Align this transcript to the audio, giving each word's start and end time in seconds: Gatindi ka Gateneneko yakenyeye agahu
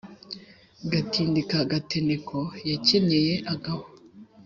Gatindi 0.91 1.41
ka 1.49 1.59
Gateneneko 1.71 2.37
yakenyeye 2.69 3.33
agahu 3.53 3.87